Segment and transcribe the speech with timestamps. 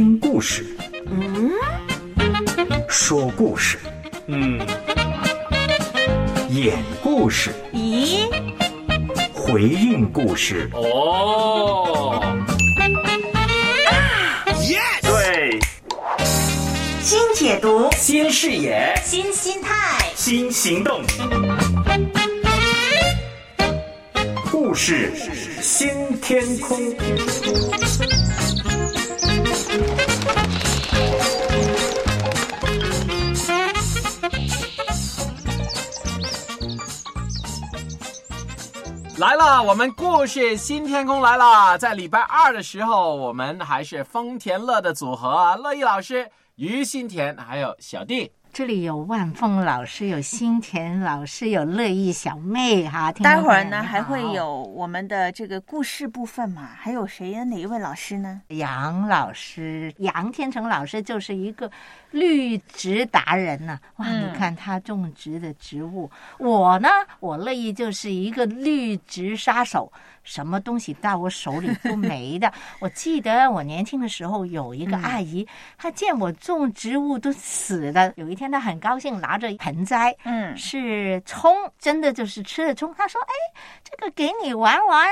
[0.00, 0.64] 听故事，
[1.10, 1.52] 嗯，
[2.88, 3.78] 说故事，
[4.28, 4.58] 嗯，
[6.48, 8.20] 演故事，咦，
[9.34, 10.70] 回应故事。
[10.72, 12.34] 哦
[14.62, 15.60] ，Yes，对，
[17.02, 21.02] 新解读，新视野，新心态，新行动，
[24.50, 25.12] 故事。
[25.60, 26.78] 新天空。
[39.20, 41.76] 来了，我们故事新天空来了。
[41.76, 48.32] 在礼拜二的时候，我们还是丰田乐的组合，乐意老师、于新田还有小弟。
[48.52, 53.12] 这里有万凤老师，有新田老师，有乐意小妹哈。
[53.12, 56.68] 待会儿呢还会有我们的这个故事部分嘛？
[56.76, 57.44] 还有谁呀？
[57.44, 58.42] 哪一位老师呢？
[58.48, 61.70] 杨老师，杨天成老师就是一个
[62.10, 66.88] 绿植达人呐、哇，嗯你看他种植的植物，我呢，
[67.20, 69.90] 我乐意就是一个绿植杀手，
[70.24, 72.52] 什么东西到我手里都没的。
[72.80, 75.46] 我记得我年轻的时候有一个嗯阿姨，
[75.78, 82.94] 她见我种植物都死的，有一天他很高兴拿着盆栽，嗯是葱，真的就是吃的葱。
[82.96, 85.06] 他说：“哎，这个给你玩玩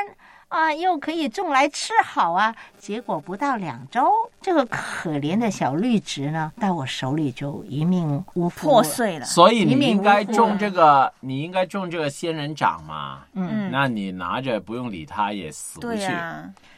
[0.49, 8.49] 啊，又可以种来吃好啊。”结果不到两周，这个可怜的小绿植呢，到我手里就一命呜呼。
[8.49, 9.27] 破碎了。
[9.27, 13.25] 所以你应该种这个，你应该种这个仙人掌嘛。
[13.35, 16.11] 嗯，那你拿着不用理它也死不对去。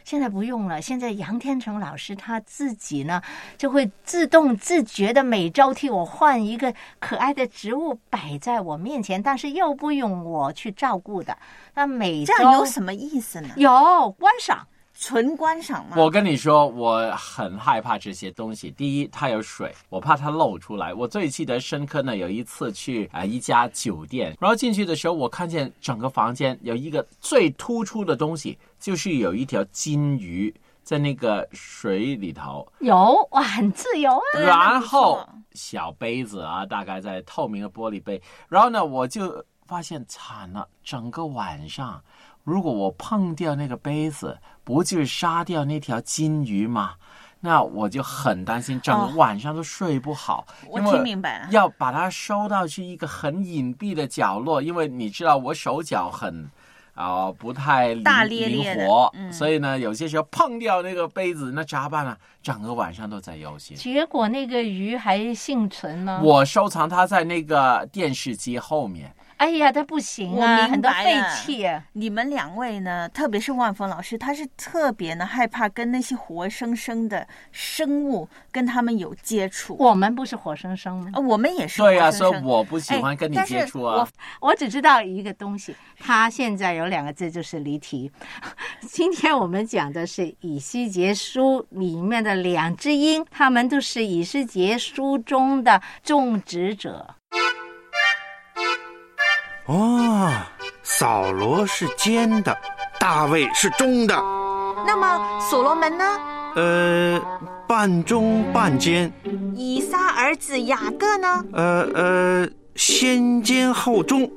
[0.00, 0.80] 呀、现在不用了。
[0.80, 3.22] 现在杨天成老师他自己呢，
[3.56, 11.36] 就会自动自觉的每周替我换一个可爱的植物摆在我面前，但是又不用我去照顾的。
[11.74, 13.50] 那每周这样有什么意思呢？
[13.56, 14.66] 有观赏。
[15.00, 15.96] 纯观赏吗？
[15.96, 18.70] 我跟你说，我很害怕这些东西。
[18.70, 20.92] 第一，它有水，我怕它漏出来。
[20.92, 34.38] 我最记得深刻呢，有一次去啊、一家酒店，然后进去的时候，我看见整个房间有一个最突出的东西，就是有一条金鱼在那个水里头，有哇，很自由啊。
[34.38, 42.02] 然后小杯子啊，大概在透明的玻璃杯，然后呢，我就发现惨了，整个晚上，
[42.44, 46.94] 如果我碰掉那个杯子，不就是杀掉那条金鱼吗？
[47.40, 50.46] 那我就很担心，整个晚上都睡不好。
[50.68, 56.50] 我听明白了要把它收到去一个很隐蔽的角落，因为你知道我手脚很。
[56.92, 62.14] 啊、不太灵大咧咧灵活，嗯所以呢，有些时候碰掉那个杯子，那咋办呢？
[62.42, 63.74] 整个晚上都在忧心。
[63.74, 66.20] 结果那个鱼还幸存呢。
[66.22, 69.14] 我收藏它在那个电视机后面。
[69.40, 71.82] 哎呀，他不行我啊，明很多废气啊。
[71.94, 79.74] 你们两位呢，特别是万峰老师，他是特别呢害怕跟那些活生生的生物跟他们有接触。
[79.78, 81.12] 我们不是活生生吗？
[81.14, 84.06] 呃我们也是对呀、活生生所以我不喜欢跟你接触啊。
[84.42, 88.12] 我只知道一个东西，它现在有两个字，就是离题。
[88.92, 97.14] 今天我们讲的是《以西结书》里面的两只鹰，他们都是《以西结书》中的种植者。
[99.70, 100.28] 哦，
[100.82, 102.58] 扫罗是尖的，
[102.98, 104.16] 大卫是中的，
[104.84, 106.04] 那么所罗门呢？
[106.56, 107.22] 呃，
[107.68, 109.12] 半中半尖，
[109.54, 111.44] 以撒儿子雅各呢？
[111.52, 114.28] 呃呃，先尖后中。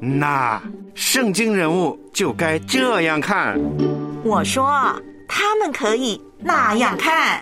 [0.00, 0.60] 那
[0.96, 3.56] 圣经人物就该这样看。
[4.24, 4.66] 我说
[5.28, 7.40] 他们可以那样看。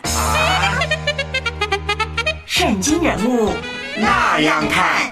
[2.45, 3.55] 圣经人物
[3.97, 5.11] 那样看。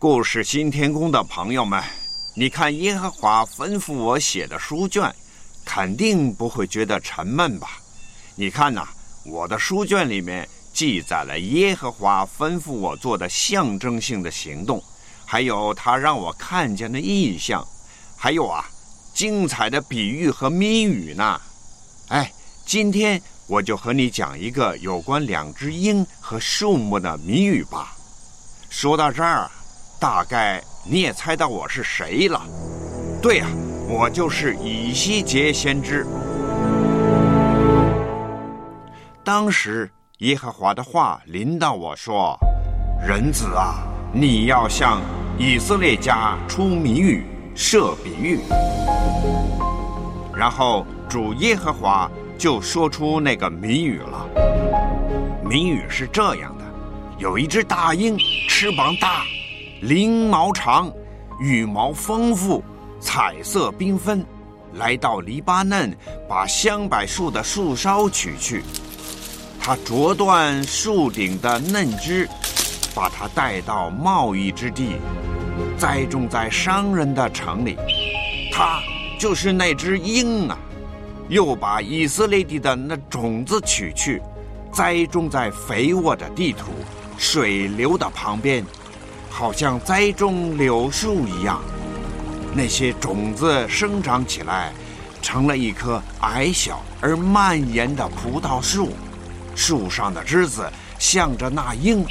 [0.00, 1.82] 故事新天宫的朋友们，
[2.36, 5.12] 你看耶和华吩咐我写的书卷，
[5.64, 7.80] 肯定不会觉得沉闷吧？
[8.36, 8.86] 你看呐、
[9.26, 14.80] 我的书卷里面记载了耶和华吩咐我做的象征性的行动，
[15.26, 17.66] 还有他让我看见的异象，
[18.16, 18.64] 还有啊，
[19.12, 21.40] 精彩的比喻和谜语呢。
[22.06, 22.32] 哎，
[22.64, 27.96] 今天我就和你讲一个有关两只鹰和树木的谜语吧。
[28.70, 29.50] 说到这儿，
[30.00, 32.40] 大概你也猜到我是谁了。
[33.20, 33.46] 对呀、
[33.88, 36.06] 我就是以西结先知。
[39.24, 42.38] 当时耶和华的话临到我说
[43.06, 45.00] ：“人子啊，你要向
[45.36, 48.40] 以色列家出谜语，设比喻。”
[50.34, 52.08] 然后主耶和华
[52.38, 54.28] 就说出那个谜语了。
[55.44, 56.64] 谜语是这样的：
[57.18, 58.16] 有一只大鹰，
[58.48, 59.24] 翅膀大，
[59.82, 60.92] 翎毛长，
[61.38, 62.62] 羽毛丰富，
[62.98, 64.24] 彩色缤纷。
[64.74, 65.96] 来到黎巴嫩，
[66.28, 68.62] 把香柏树的树梢取去。
[69.60, 72.28] 他啄断树顶的嫩枝，
[72.94, 74.96] 把它带到贸易之地，
[75.76, 77.76] 栽种在商人的城里。
[78.52, 78.80] 他
[79.18, 80.58] 就是那只鹰啊！
[81.28, 84.20] 又把以色列地的那种子取去，
[84.72, 86.72] 栽种在肥沃的地土、
[87.16, 88.64] 水流的旁边，
[89.38, 91.60] 好像栽种柳树一样。
[92.52, 94.72] 那些种子生长起来，
[95.22, 98.92] 成了一棵矮小而蔓延的葡萄树。
[99.54, 100.68] 树上的枝子
[100.98, 102.04] 向着那鹰，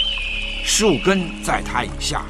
[0.64, 2.22] 树根在它以下。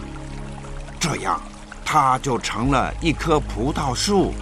[1.00, 1.40] 这样，
[1.86, 4.34] 它就成了一棵葡萄树，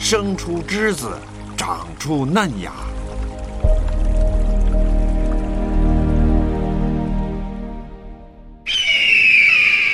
[0.00, 1.16] 生出枝子。
[1.56, 2.72] 长出嫩芽。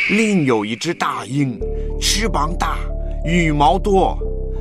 [0.08, 1.58] 另有一只大鹰，
[2.00, 2.78] 翅膀大，
[3.24, 4.16] 羽毛多。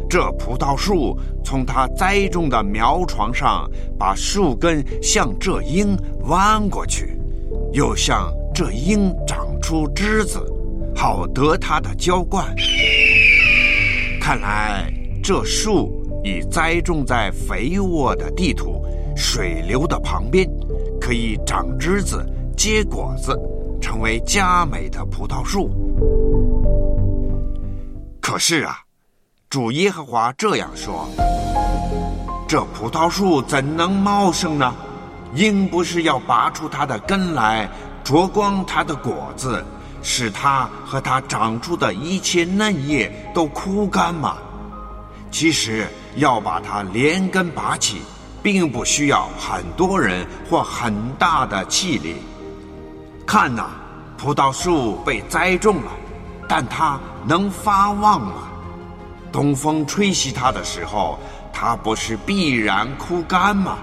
[0.10, 7.16] 这葡萄树从它栽种的苗床上，把树根向这鹰弯过去，
[7.74, 10.40] 又向这鹰长出枝子，
[10.96, 12.54] 好得它的浇灌。
[14.20, 14.92] 看来
[15.24, 16.02] 这树。
[16.26, 18.84] 已栽种在肥沃的地土、
[19.16, 20.50] 水流的旁边，
[21.00, 22.28] 可以长枝子、
[22.58, 23.40] 结果子，
[23.96, 25.72] 成为佳美的葡萄树。
[28.22, 28.80] 可是啊，
[29.50, 31.08] 主耶和华这样说：
[32.46, 34.76] 这葡萄树怎能茂盛呢？
[35.34, 37.70] 应不是要拔出它的根来，
[38.04, 39.64] 啄光它的果子，
[40.04, 44.36] 使它和它长出的一切嫩叶都枯干吗？
[45.32, 45.88] 其实。
[46.18, 48.02] 要把它连根拔起，
[48.42, 52.16] 并不需要很多人或很大的气力。
[53.28, 53.72] 看呐，
[54.26, 55.92] 葡萄树被栽种了，
[56.50, 58.48] 但它能发旺吗？
[59.32, 61.20] 东风吹袭它的时候，
[61.54, 63.78] 它不是必然枯干吗？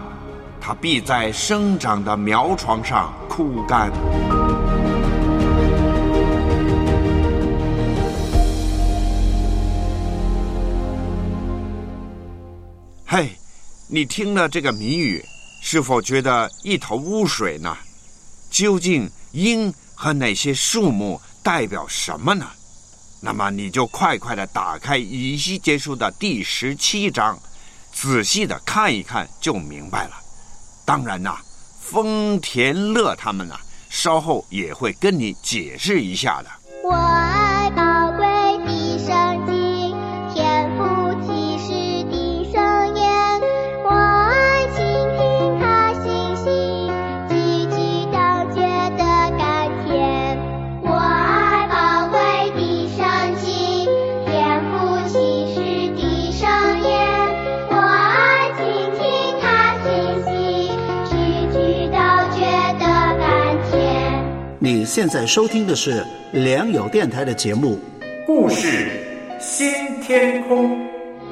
[0.61, 3.93] 它必在生长的苗床上枯干。
[13.07, 13.31] 嘿，
[13.89, 15.25] 你听了这个谜语，
[15.63, 17.77] 是否觉得一头雾水呢？
[18.51, 19.73] 究竟鹰
[20.03, 22.45] 和哪些数目代表什么呢？
[23.21, 27.39] 那么你就快快的打开《以西结束》的第十七章，
[27.93, 30.17] 仔细的看一看，就明白了。
[30.85, 31.37] 当然呐，
[31.81, 33.55] 丰田乐他们呐，
[33.89, 36.51] 稍后也会跟你解释一下的。
[36.83, 37.22] 我。
[64.95, 67.81] 现在收听的是良友电台的节目
[68.27, 69.03] 《故事
[69.41, 69.67] 新
[70.03, 70.71] 天空》。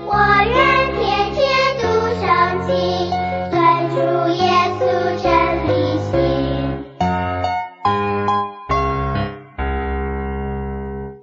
[0.06, 0.14] 我
[0.46, 0.56] 愿
[0.96, 1.44] 天天
[1.76, 1.84] 读
[2.16, 2.26] 圣
[2.66, 2.74] 经，
[3.50, 3.60] 尊
[3.90, 3.96] 主
[4.32, 4.48] 耶
[4.80, 4.80] 稣
[5.22, 5.28] 真
[5.68, 5.70] 理
[6.10, 6.16] 心。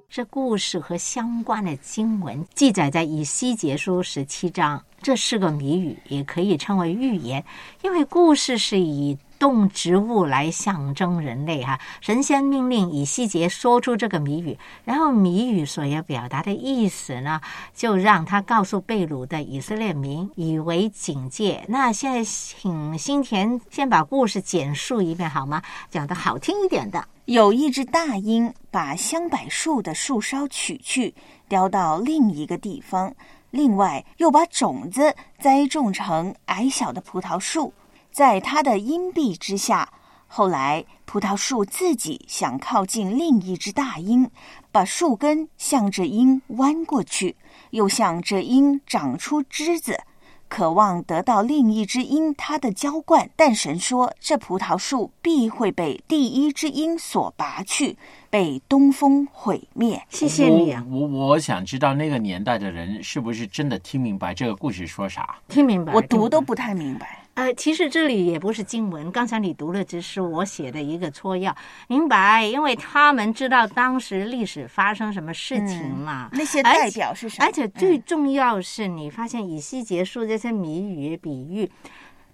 [0.08, 4.80] 这故事和相关的经文记载在以西结书十七章。
[5.02, 7.44] 这是个谜语，也可以称为寓言，
[7.82, 9.18] 因为故事是以。
[9.40, 17.40] 动植物来象征人类哈，神仙命令以西结说出这个谜语，然后谜语所要表达的意思呢，
[17.74, 21.64] 就让他告诉贝鲁的以色列民以为警戒。
[21.68, 25.62] 那现在请新田先把故事简述一遍好吗？
[25.90, 27.04] 讲的好听一点的。
[27.26, 31.14] 有一只大鹰把香柏树的树梢取去，
[31.50, 33.14] 叼到另一个地方，
[33.52, 37.74] 另外又把种子栽种成矮小的葡萄树。
[38.18, 39.88] 在它的荫蔽之下，
[40.26, 44.28] 后来葡萄树自己想靠近另一只大鹰，
[44.72, 47.36] 把树根向着鹰弯过去，
[47.70, 50.00] 又向着鹰长出枝子，
[50.48, 53.30] 渴望得到另一只鹰它的浇灌。
[53.36, 58.00] 但神说，这葡萄树必会被第一只鹰所拔去，
[58.32, 60.02] 被东风毁灭。
[60.10, 60.84] 谢谢你啊！
[60.90, 65.36] 我我想知道那个年代的人是不是真的听明白这个故事说啥？
[65.48, 67.27] 听明白，我读都不太明白。
[67.38, 71.56] 呃，其实这里也不是经文，刚才你读了，只是我写的一个撮要，
[71.88, 72.44] 明白？
[72.44, 77.46] 因为他们知道当时历史发生什么事情嘛，那些代表是什么？
[77.46, 81.70] 而且最重要是你发现以西结束这些谜语比喻。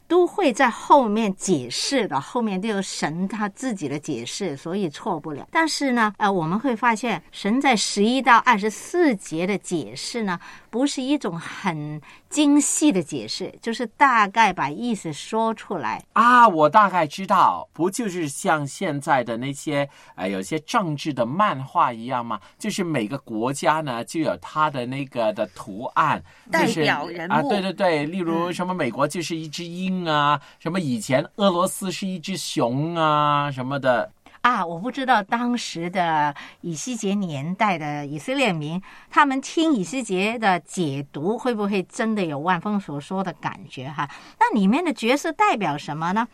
[0.06, 5.48] 都会在后面解释的，后面都有神他自己的解释，所以错不了。
[5.50, 12.00] 但是呢，呃，我们会发现神在十一到二十四节的解释呢，不是一种很
[12.34, 16.04] 精细的解释，就是大概把意思说出来。
[16.14, 22.40] 啊，我大概知道，不就是像现在的那些呃有些政治的漫画一样吗？
[22.58, 34.12] 就是每个国家呢就有它的那个的图案，代就是表人物啊，对对对，例如什么美国就是一只鹰啊，什么以前俄罗斯是一只熊啊什么的。
[34.44, 44.10] 啊，我不知道当时的以西结年代的以色列民，他们听以西结的解读，会不会真的有万峰所说的感觉哈？
[44.42, 46.28] 那里面的角色代表什么呢？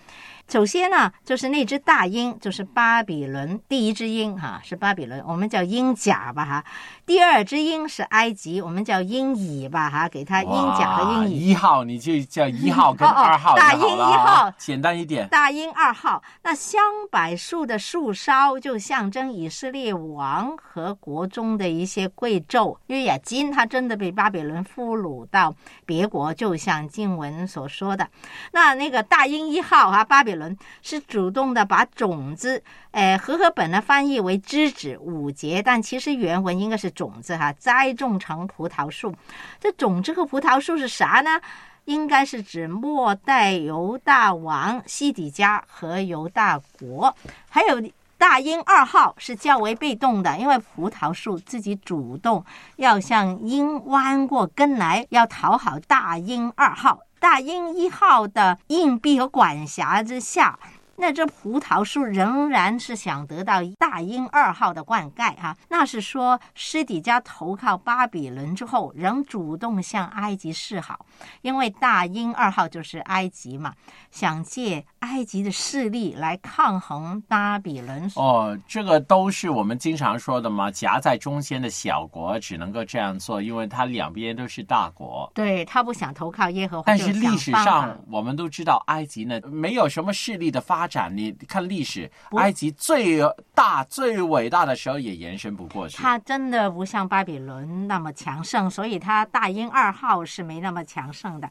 [0.49, 6.65] 首先呢，就是那只大鹰，就是巴比伦第一只鹰哈，是巴比伦，我们叫鹰甲吧哈。
[7.05, 11.49] 第二只鹰是埃及，我们叫鹰蚁吧哈，给它鹰甲和鹰蚁。
[11.49, 15.27] 一号你就叫一号跟二号 大鹰一号简单一点。
[15.29, 22.75] 大鹰二号，那香柏树的树梢就象征以色列王和国中的一些贵胄。
[22.87, 25.53] 因为雅金他真的被巴比伦俘虏到
[25.85, 28.09] 别国，就像经文所说的。
[28.51, 39.13] 那那个大鹰一号啊，巴比伦是主动的把种子，呃，和合本呢翻译为枝子五节，但其实原文应该是种子哈，栽种成葡萄树。
[39.59, 41.39] 这种子和葡萄树是啥呢？
[41.85, 47.15] 应该是指末代犹大王西底家和犹大国，
[47.49, 47.81] 还有
[48.15, 56.99] 大鹰二号是较为被动的，因为葡萄树自己主动要向鹰弯过根来，要讨好大鹰二号。
[57.19, 60.57] 大英一号的硬币和管辖之下，
[60.95, 71.05] 那这葡萄树仍然是想得到大英二号的灌溉哈、那是说施底加投靠巴比伦之后，仍主动向埃及示好，
[71.41, 73.73] 因为大英二号就是埃及嘛，
[74.11, 78.11] 想借埃及的势力来抗衡巴比伦。
[78.15, 85.31] 哦，这个都是我们经常说的嘛，夹在中间的小国只能够这样做，因为它两边都是大国。
[85.33, 91.15] 对他不想投靠耶和华，但是历史上，我们都知道，埃及呢没有什么势力的发展。
[91.15, 93.21] 你看历史，埃及最
[93.53, 95.97] 大、最伟大的时候也延伸不过去。
[95.97, 101.49] 他真的不像巴比伦那么强盛，所以他大英二号是没那么强盛的。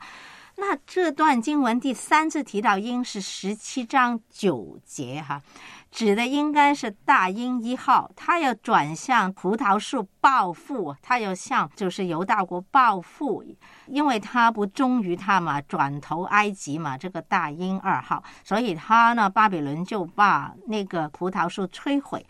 [0.61, 5.41] 那这段经文第三次提到鹰是十七章九节哈，
[5.89, 13.45] 指的应该是大鹰一号，他要转向葡萄树报复，他要向就是犹大国报复，
[13.87, 22.27] 因为他不忠于他嘛，转投埃及嘛，这个大鹰二号，所以他呢，巴比伦就把那个葡萄树摧毁。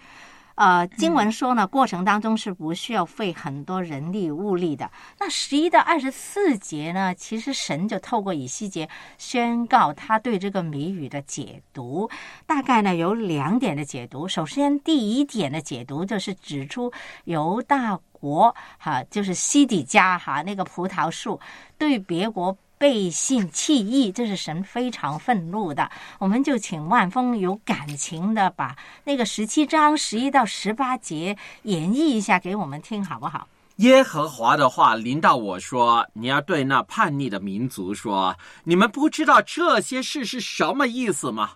[0.59, 4.91] 呃，经文说呢，过程当中是不需要费很多人力物力的。
[5.21, 8.89] 那十一到二十四节呢，其实神就透过以西结
[9.19, 12.11] 宣告他对这个谜语的解读，
[12.45, 14.27] 大概呢有两点的解读。
[14.27, 21.39] 首先，第一点的解读就是指出犹大国哈，就是西底家哈那个葡萄树
[21.79, 22.59] 对别国。
[22.79, 25.91] 背信弃义，这是神非常愤怒的。
[26.19, 33.49] 我们就请万峰有感情的把那个十七章十一到十八节演绎一下给我们听，好不好？
[33.77, 41.53] 耶和华的话临到我说：“你要对那叛逆的民族说，你们不知道这些事是什么意思吗？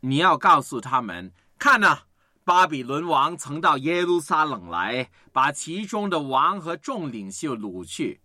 [0.00, 2.00] 你要告诉他们，看呐、
[2.44, 8.20] 巴比伦王曾到耶路撒冷来，把其中的王和众领袖掳去，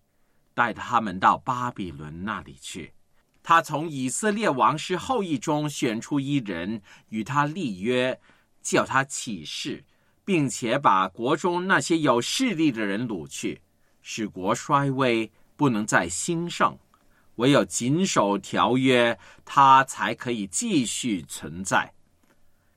[0.58, 2.92] 带他们到巴比伦那里去。
[3.44, 8.20] 他从以色列王室后裔中选出一人，与他立约，
[8.64, 9.86] 叫他起誓。”
[10.28, 13.62] 并且把国中那些有势力的人掳去，
[14.02, 16.78] 使国衰微，不能再兴盛。
[17.36, 21.90] 唯有谨守条约，他才可以继续存在。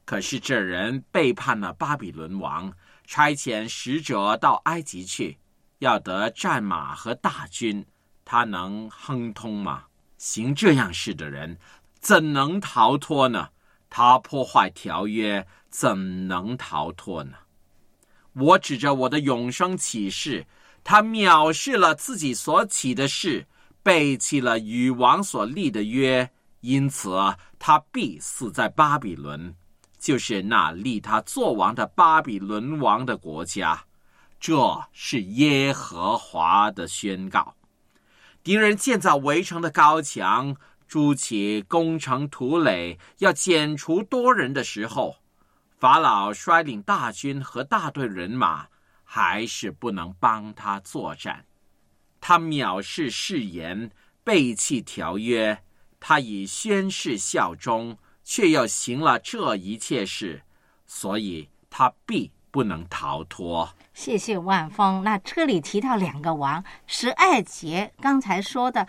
[0.05, 2.73] 可是这人背叛了巴比伦王，
[3.05, 5.37] 差遣使者到埃及去，
[5.81, 7.85] 要得战马和大军，
[8.25, 9.85] 他能亨通吗？
[10.19, 11.59] 行这样事的人，
[11.99, 13.49] 怎能逃脱呢？
[13.89, 17.37] 他破坏条约，怎能逃脱呢？
[18.35, 20.47] 我指着我的永生启示，
[20.85, 23.47] 他藐视了自己所起的事，
[23.83, 27.19] 背弃了与王所立的约，因此
[27.59, 29.55] 他必死在巴比伦，
[29.99, 33.83] 就是那立他做王的巴比伦王的国家。
[34.41, 37.55] 这是耶和华的宣告。
[38.43, 40.57] 敌人建造围城的高墙，
[40.89, 45.17] 筑起攻城土垒，要剪除多人的时候，
[45.79, 48.69] 法老率领大军和大队人马，
[49.05, 51.45] 还是不能帮他作战。
[52.19, 53.91] 他藐视誓言，
[54.25, 55.63] 背弃条约，
[56.01, 60.43] 他已宣誓效忠，却又行了这一切事，
[60.87, 63.69] 所以他必不能逃脱。
[63.95, 65.03] 谢谢万峰。
[65.05, 68.87] 那这里提到两个王，十二节刚才说的，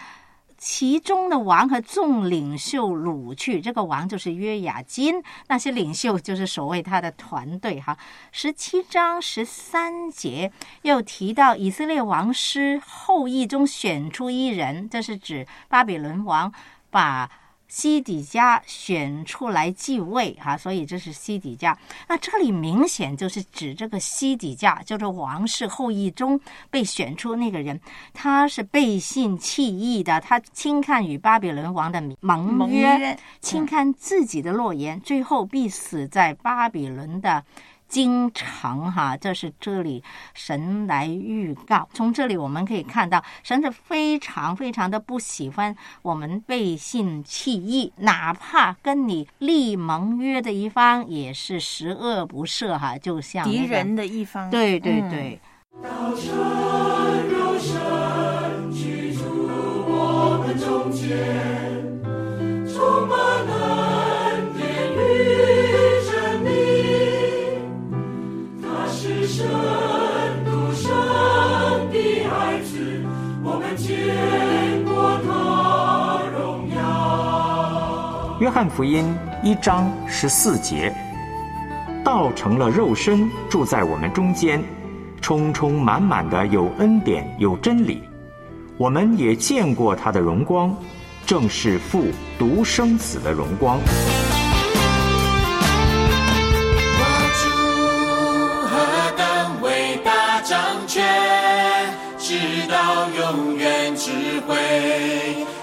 [0.57, 7.97] 其中的王和众领袖掳去，这个王就是约雅金，那些领袖就是所谓他的团队哈。
[8.31, 10.51] 十七章十三节
[10.83, 16.53] 又提到以色列王师后裔中选出一人，这是指巴比伦王
[16.89, 17.29] 把。
[17.71, 21.77] 西底家选出来继位，哈，所以这是西底家。
[22.09, 26.37] 那这里明显就是指这个西底家，就是王室后裔中
[26.69, 27.79] 被选出那个人，
[28.13, 37.41] 他是背信弃义的，他轻看与巴比伦王的盟盟，约轻看自己的诺言，最后必死在巴比伦的。
[37.91, 40.01] 京城哈，这是这里
[40.33, 41.89] 神来预告。
[41.93, 55.41] 从这里我们可以看到，神是非常非常的不喜欢我们背信弃义，哪怕跟你立盟约的一方也是十恶不赦哈，就像、那个、敌人的一方，对对嗯对。
[78.41, 80.91] 约翰福音一章十四节，
[82.03, 84.59] 道成了肉身，住在我们中间，
[85.21, 88.01] 充充满满的有恩典有真理。
[88.77, 90.75] 我们也见过他的荣光，
[91.23, 92.05] 正是父
[92.39, 93.77] 独生子的荣光。
[98.63, 101.05] 何等伟大掌权，
[102.31, 102.37] 直
[102.69, 104.09] 到永远智
[104.47, 104.55] 慧，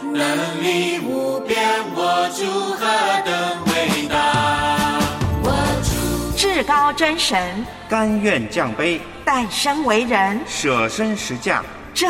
[0.03, 1.59] 能力无边，
[1.95, 2.45] 我主
[2.75, 2.87] 何
[3.25, 3.33] 等
[3.73, 5.01] 伟大，
[5.43, 5.51] 我
[5.83, 6.37] 主。
[6.37, 11.63] 至高真神甘愿降卑，诞生为人，舍身实价，
[11.95, 12.07] 这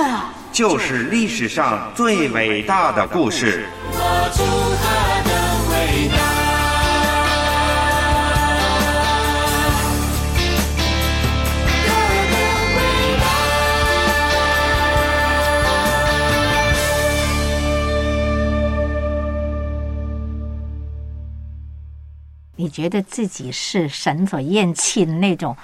[0.50, 3.64] 就是历史上最伟大的故事。
[3.92, 5.37] 我主何等
[22.58, 25.56] 你觉得自己是神所厌弃的那种，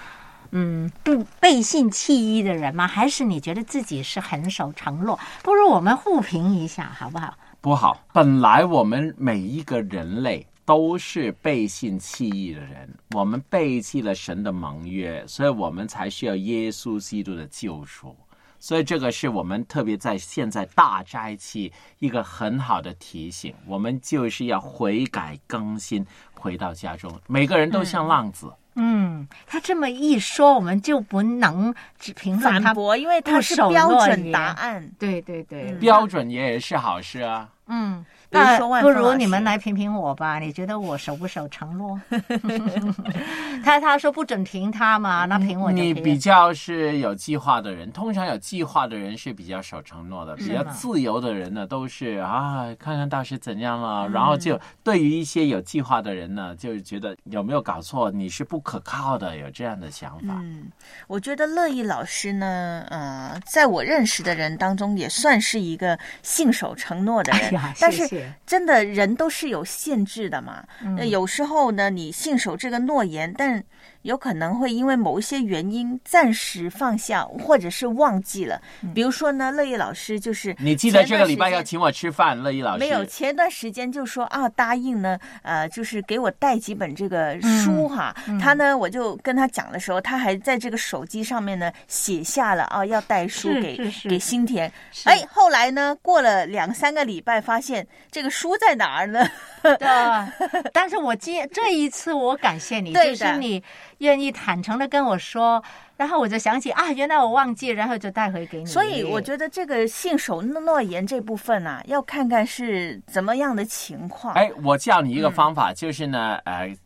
[0.52, 2.87] 嗯，不背信弃义的人吗？
[2.87, 5.18] 还是你觉得自己是很守承诺？
[5.42, 7.37] 不如我们互评一下，好不好？
[7.61, 18.16] 不好，本来我们每一个人类都是背信弃义的人，我们背弃了神的盟约，所以我们才需要耶稣基督的救赎。
[18.64, 27.12] 所以这个是我们特别在现在大斋期一个很好的提醒，我们就是要悔改更新，回到家中。
[27.27, 34.90] 每个人都像浪子，嗯，他这么一说，我们就不能只评论他反驳，因为他是标准答案。
[34.98, 37.50] 对对对，标准也是好事啊。
[37.66, 38.03] 嗯，
[38.35, 40.40] 比如那说万不如你们来评评我吧？
[40.40, 42.01] 你觉得我守不守承诺？
[43.62, 60.35] 他他说不准评他嘛，那评我就你比较是有计划的人，通常有计划的人是比较守承诺的，比较自由的人呢，都是啊，看看到时怎样嗯了，然后就对于一些有计划的人呢，就觉得有没有搞错，你是不可靠的，有这样的想法。
[60.40, 60.64] 嗯，
[61.07, 67.55] 我觉得乐意老师呢，呃，在我认识的人当中，也算是一个信守承诺的人。
[67.81, 70.64] 但是谢谢真的人都是有限制的嘛。
[70.96, 73.62] 那、有时候呢，你信守这个诺言，但
[74.05, 78.61] 有可能会因为某一些原因暂时放下，或者是忘记了。
[78.95, 88.14] 比如说呢，乐意老师就是你记得这个礼拜要请我吃饭，乐意老师没有，前段时间就说啊，答应呢，呃，就是给我带几本这个书哈。
[88.38, 94.71] 他呢，我就跟他讲的时候，他还在这个手机上面呢写下了啊，要带书给给新田。
[94.93, 99.27] 是哎，后来呢，过了两三个礼拜，发现这个书在哪儿呢？
[99.79, 103.62] 对， 但是我今这一次我感谢你，就是你
[103.98, 105.62] 愿意坦诚的跟我说，
[105.96, 108.66] 然后我就想起啊，原来我忘记，然后就带回给你。
[108.66, 114.35] 所以我觉得这个信守诺言这部分啊，要看看是怎么样的情况。
[114.35, 116.77] 哎，我教你一个方嗯法，就是呢，呃，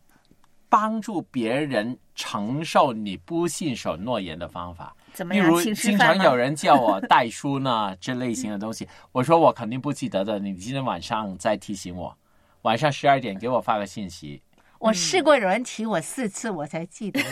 [0.68, 4.94] 帮助别人承受你不信守诺言的方法。
[5.14, 5.50] 怎么样？
[5.74, 12.16] 经常有人叫我带书呢， 这类型的东西，我说我肯定不记得的，你今天晚上再提醒我，
[12.62, 14.40] 晚上十二点给我发个信息。
[14.78, 17.20] 我试过有人提我四次，我才记得。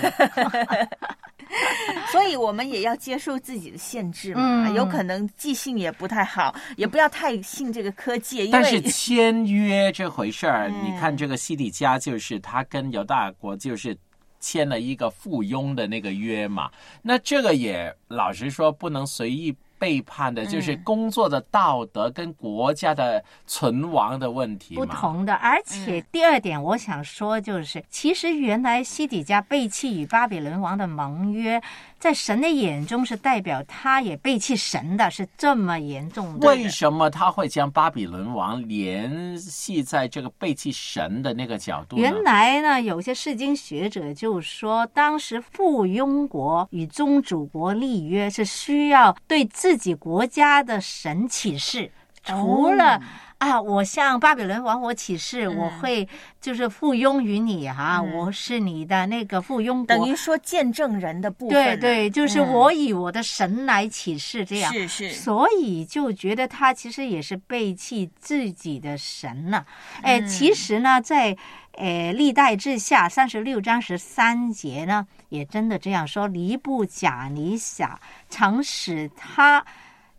[2.11, 13.97] 所以我们也要接受自己的限制嘛，嗯有可能记性也不太好，也不要太信这个科技，因但是签约这回事儿， 嗯你看这个西底家就是他跟犹大国就是
[14.41, 16.69] 签了一个附庸的那个约嘛，
[17.01, 24.85] 那这个也老实说不能随意背叛的，就是嗯工作的道德跟国家的存亡的问题嘛。
[24.85, 25.35] 不同的。
[25.35, 31.63] 而且第二点，我想说就是，其实原来西底家背弃与巴比伦王的盟约，
[31.99, 36.47] 在神的眼中是代表他也背弃神的，是这么严重的。
[36.47, 41.97] 为什么他会将巴比伦王联系在这个背弃神的那个角度？
[41.97, 51.91] 原来呢，有些世经学者就说，当时附庸国与宗主国立约是需要对自己国家的神起誓，
[52.23, 53.01] 除了。
[53.39, 56.09] 啊，我向巴比伦王我起誓，我会
[56.41, 58.17] 就是附庸于你哈、嗯。
[58.17, 59.87] 我是你的那个附庸国。
[59.87, 62.51] 等于说见证人的部分了，对对，就是嗯。
[62.51, 64.73] 我以我的神来起誓这样。
[64.73, 65.11] 是是。
[65.11, 69.65] 所以就觉得他其实也是背弃自己的神呐、
[70.01, 70.27] 哎、嗯。
[70.27, 71.37] 其实呢，在
[71.73, 79.63] 呃历代之下三十六章十三节呢，也真的这样说：尼布甲尼撒常使他，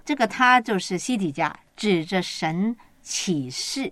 [0.05, 2.75] 这个他就是西底家，指着神
[3.07, 3.89] 起誓，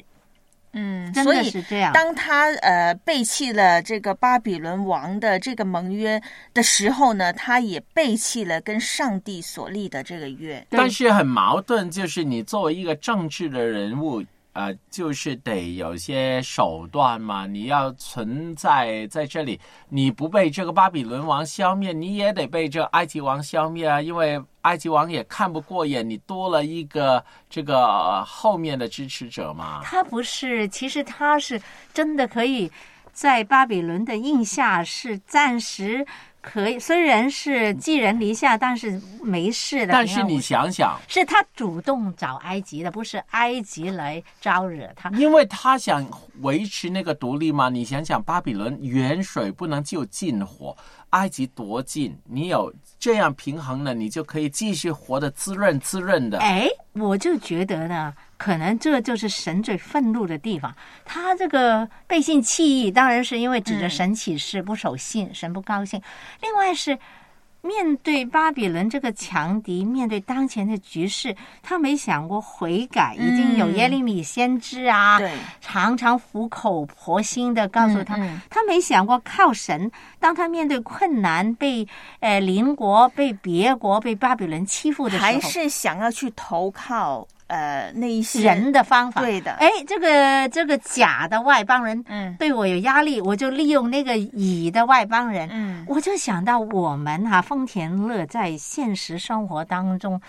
[0.73, 1.93] 嗯，真所以的是这样。
[1.93, 6.21] 当他呃背弃了这个巴比伦王的这个盟约
[6.53, 10.65] 的时候呢，他也背弃了跟上帝所立的这个约。
[10.69, 14.21] 但是很矛盾，就是你作为一个政治的人物，
[14.55, 17.45] 呃，就是得有些手段嘛。
[17.45, 24.01] 你要存在在这里，你不被这个巴比伦王消灭，你也得被这埃及王消灭啊。
[24.01, 29.81] 因为埃及王也看不过眼，你多了一个这个、后面的支持者嘛。
[29.83, 31.61] 他不是，其实他是
[31.93, 32.71] 真的可以
[33.15, 36.05] 在巴比伦的印下是暂时
[36.41, 39.93] 可以，虽然是寄人篱下，但是没事的。
[39.93, 45.09] 但是你想想，是他主动找埃及的，不是埃及来招惹他。
[45.11, 46.05] 因为他想
[46.41, 50.75] 维持那个独立嘛，你想想，巴比伦远水不能救近火，
[51.11, 56.39] 埃及多近，你有这样平衡了，你就可以继续活得滋润滋润的。
[56.39, 60.75] 哎，我就觉得呢，可能这就是神最愤怒的地方。
[61.03, 66.01] 他这个背信弃义，当然是因为指着神起誓不守信，神不高兴。
[66.41, 66.97] 另外是
[67.61, 73.15] 面对巴比伦这个强敌，面对当前的局势，他没想过悔改。
[73.17, 78.15] 已经有嗯耶利米先知啊，对常常苦口婆心的告诉他，
[78.51, 79.91] 他没想过靠神。
[80.19, 81.87] 当他面对困难，被
[82.19, 89.21] 呃邻国、被别国、被巴比伦欺负的时候，还是想要去投靠呃那一些人的方法。
[89.21, 100.21] 对的哎，这个这个甲的外邦人，嗯对我有压力，我就利用那个乙的外邦人，嗯我就想到我们哈、丰田乐在现实生活当中。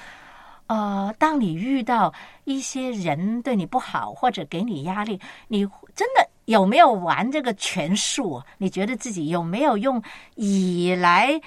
[0.69, 8.43] 呃，当你遇到一些人对你不好，或者给你压力，你真的有没有玩这个权术？
[8.59, 10.03] 你觉得自己有没有用
[10.35, 11.41] 乙来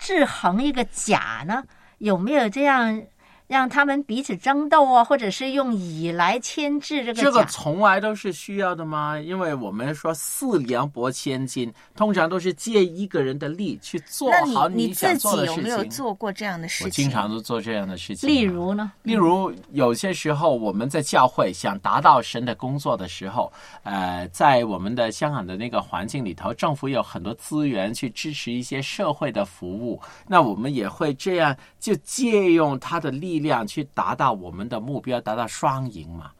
[0.00, 1.62] 制衡一个甲呢？
[1.98, 3.00] 有没有这样
[3.46, 7.44] 让他们彼此争斗啊，或者是用以来牵制这个这个？
[7.46, 9.18] 从来都是需要的吗？
[9.18, 15.84] 因为我们说四两拨千斤，通常都是借一个人的力去做那好你自己做的事有没有。
[15.86, 16.86] 做过这样的事情？
[16.86, 18.28] 我经常都做这样的事情。
[18.28, 18.92] 例如呢？
[19.02, 23.50] 例如，有些时候我们在教会想达到神的工作的时候，
[23.84, 36.30] 呃，在我们的香港的那个环境里头，政府有很多资源去支持一些社会的服务，那我们也会这样，就借用他的力量去达到我们的目标，达到双赢嘛。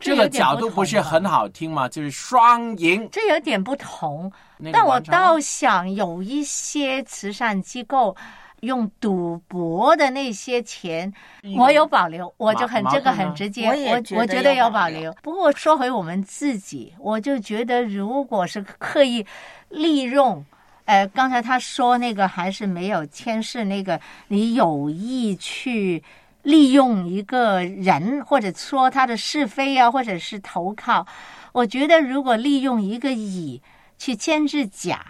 [0.00, 1.88] 这个角度不是很好听吗？
[1.88, 3.08] 就是双赢。
[3.10, 8.14] 这有点不同，那个但我倒想有一些慈善机构
[8.60, 11.12] 用赌博的那些钱，
[11.56, 15.12] 我有保留，我就很这个很直接，我我觉得有有保留保留。
[15.20, 19.26] 不过说回我们自己，我就觉得如果是刻意
[19.68, 20.44] 利用。
[20.84, 26.02] 呃，刚才他说那个还是没有牵涉那个，你有意去
[26.48, 31.06] 利用一个人，或者说他的是非啊，或者是投靠。
[31.52, 33.60] 我觉得如果利用一个乙
[33.98, 35.04] 去牵制甲，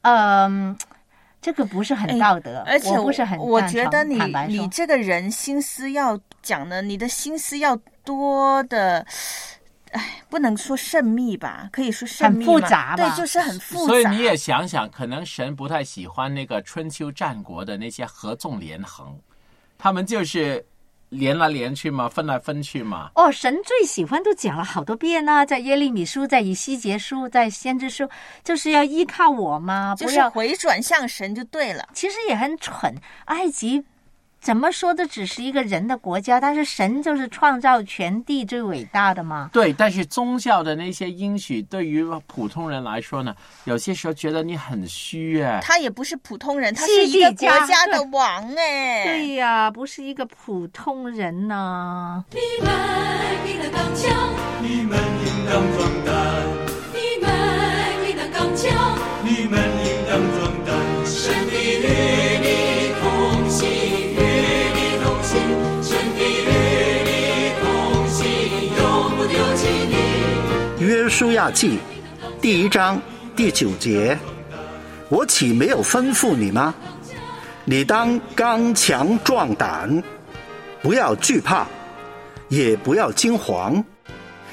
[0.00, 0.76] 嗯、
[1.40, 4.18] 这个不是很道德，而且我不是很我觉得你
[4.48, 9.06] 你这个人心思要讲的，你的心思要多的，
[9.92, 13.86] 哎，不能说慎密吧，可以说慎很复杂吧对，就是很复杂。
[13.86, 19.16] 所以你也想想，可能神不太喜欢那个春秋战国的那些合纵连横，
[19.78, 20.64] 他们就是
[21.12, 23.10] 连来连去嘛，分来分去嘛。
[23.14, 28.08] 哦，神最喜欢都讲了好多遍呢、在耶利米书，在以西结书，在先知书，
[28.42, 30.30] 就是要依靠我嘛，就是不要。
[30.30, 31.86] 回转向神就对了。
[31.92, 32.96] 其实也很蠢，
[33.26, 33.84] 埃及
[34.42, 39.48] 怎么说都只是一个人的国家，但是神就是创造全地最伟大的嘛。
[39.52, 43.32] 对，但是宗教的那些应许，对于普通人来说呢，
[43.66, 45.60] 有些时候觉得你很虚哎。
[45.62, 49.04] 他也不是普通人，他是一个国家的王哎。
[49.04, 52.74] 对呀、不是一个普通人呐、你们
[53.46, 56.14] 应当刚强，你们应当壮胆，
[56.92, 57.30] 你们
[58.10, 59.81] 应当刚强，你们
[71.12, 71.78] 书亚记
[72.40, 72.98] 第一章
[73.36, 74.18] 第九节：
[75.10, 76.74] 我岂没有吩咐你吗？
[77.66, 80.02] 你当刚强壮胆，
[80.80, 81.66] 不要惧怕，
[82.48, 83.84] 也不要惊惶，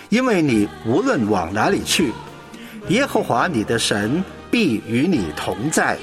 [0.10, 2.12] 因为你无论往哪里去，
[2.90, 5.98] 耶和华你的神必与你同在。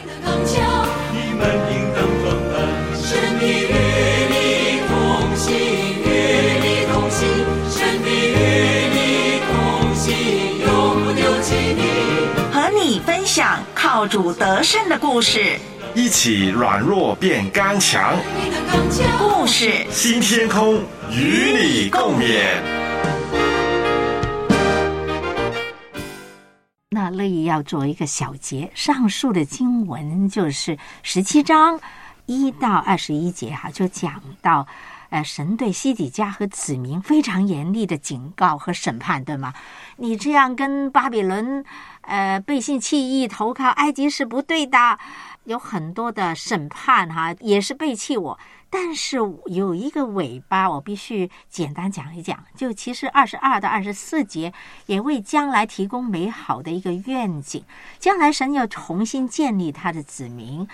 [14.06, 15.58] 主得胜的故事。
[15.94, 18.14] 一起软弱变刚强，
[19.18, 20.76] 故事新天空
[21.10, 22.60] 与你共勉。
[26.90, 31.78] 那乐意要做一个小结，上述的经文就是十七章
[32.26, 34.66] 一到二十一节哈，就讲到，
[35.10, 39.52] 呃，神对西底家和子民非常严厉的警告和审判，对吗？
[39.96, 41.64] 你这样跟巴比伦，
[42.06, 44.98] 呃，背信弃义，投靠埃及是不对的，
[45.44, 48.38] 有很多的审判哈，也是背弃我。
[48.68, 49.16] 但是
[49.46, 52.44] 有一个尾巴，我必须简单讲一讲。
[52.56, 54.52] 就其实二十二到二十四节
[54.86, 57.64] 也为将来提供美好的一个愿景。
[57.98, 60.66] 将来神要重新建立他的子民，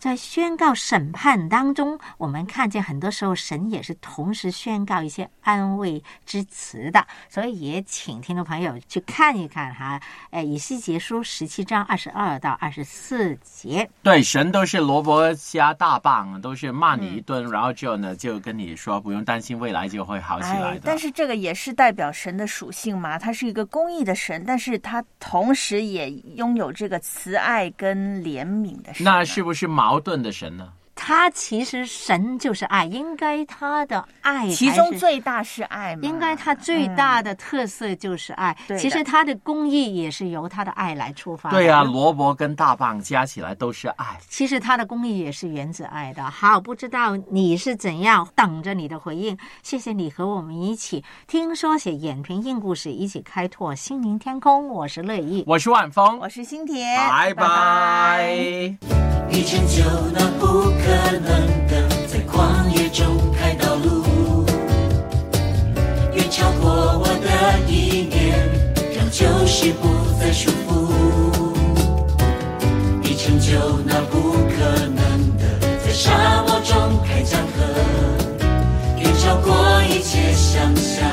[0.00, 7.06] 在宣告审判当中，我们看见很多时候神也是同时宣告一些安慰之词的。
[7.28, 13.88] 所以也请听众朋友去看一看哈，哎，以西结书十七章二十二到二十四节。
[14.02, 29.18] 对，神都是萝卜加大棒，都是骂你一顿，然后之后呢，就跟你说不用担心，未来就会好起来的。，哎但是这个也是代表神的属性嘛，他是一个公义的神，但是他同时也拥有这个慈爱跟怜悯的神啊。
[29.18, 30.68] 那是不是矛盾的神呢？
[31.02, 36.02] 他其实神就是爱，应该他的爱其中最大是爱嘛？
[36.02, 38.54] 应该他最大的特色就是爱。
[38.68, 41.56] 对其实他的公义也是由他的爱来出发的。
[41.56, 44.18] 对啊、萝卜跟大棒加起来都是爱。
[44.28, 46.22] 其实他的公益也是源自爱的。
[46.22, 49.36] 好，不知道你是怎样，等着你的回应。
[49.62, 54.68] 谢谢你和我们一起听说写演评硬故事，一起开拓心灵天空。
[54.68, 64.44] 我是乐意，我是万峰我，是新田，拜拜你成就那不可能的，在旷野中开道路，
[66.12, 68.36] 远超过我的意念，
[68.96, 69.88] 让旧事不
[70.20, 70.90] 再束缚。
[73.00, 74.98] 你成就那不可能
[75.38, 75.44] 的，
[75.84, 77.64] 在沙漠中开江河，
[78.98, 81.08] 远超过一切想象。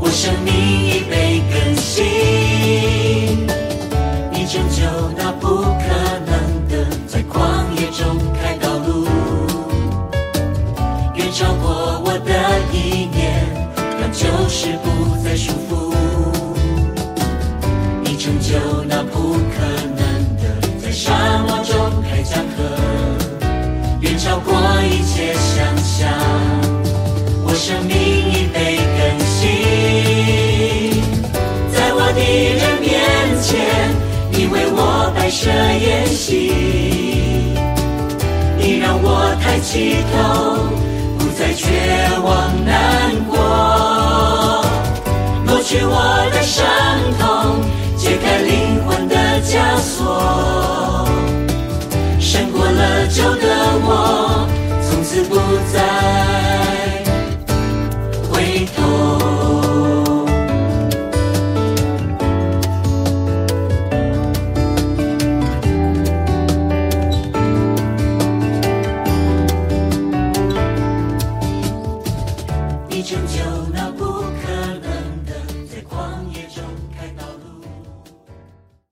[0.00, 2.37] 我生命已被更新。
[18.48, 18.54] 就
[18.88, 19.60] 那不可
[19.94, 20.00] 能
[20.38, 20.42] 的，
[20.82, 21.12] 在沙
[21.46, 22.64] 漠中开江河，
[24.00, 26.08] 远超过一切想象。
[27.44, 29.46] 我生命已被更新，
[31.74, 32.22] 在我敌
[32.56, 32.88] 人面
[33.42, 33.54] 前，
[34.32, 36.50] 你为我摆设筵席，
[38.56, 40.16] 你让我抬起头，
[41.18, 41.68] 不再绝
[42.24, 43.36] 望难过，
[45.44, 45.94] 抹去我
[46.32, 46.64] 的伤
[47.18, 47.60] 痛，
[48.48, 51.06] 灵魂的枷锁，
[52.18, 53.46] 胜过了旧的
[53.84, 54.48] 我，
[54.82, 55.36] 从此不
[55.70, 55.76] 再